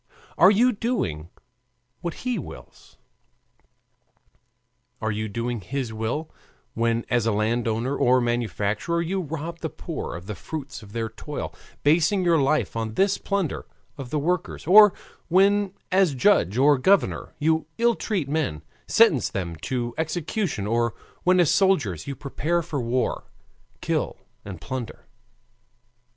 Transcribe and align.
Are 0.35 0.49
you 0.49 0.71
doing 0.71 1.29
what 1.99 2.25
he 2.25 2.39
wills? 2.39 2.97
Are 4.99 5.11
you 5.11 5.27
doing 5.29 5.61
his 5.61 5.93
will, 5.93 6.31
when 6.73 7.05
as 7.11 7.27
landowner 7.27 7.95
or 7.95 8.19
manufacturer 8.19 8.99
you 8.99 9.21
rob 9.21 9.59
the 9.59 9.69
poor 9.69 10.15
of 10.15 10.25
the 10.25 10.33
fruits 10.33 10.81
of 10.81 10.93
their 10.93 11.07
toil, 11.07 11.53
basing 11.83 12.23
your 12.23 12.39
life 12.39 12.75
on 12.75 12.95
this 12.95 13.19
plunder 13.19 13.67
of 13.95 14.09
the 14.09 14.17
workers, 14.17 14.65
or 14.65 14.91
when, 15.27 15.71
as 15.91 16.15
judge 16.15 16.57
or 16.57 16.79
governor, 16.79 17.35
you 17.37 17.67
ill 17.77 17.93
treat 17.93 18.27
men, 18.27 18.63
sentence 18.87 19.29
them 19.29 19.55
to 19.57 19.93
execution, 19.99 20.65
or 20.65 20.95
when 21.21 21.39
as 21.39 21.51
soldiers 21.51 22.07
you 22.07 22.15
prepare 22.15 22.63
for 22.63 22.81
war, 22.81 23.25
kill 23.81 24.17
and 24.43 24.59
plunder? 24.59 25.05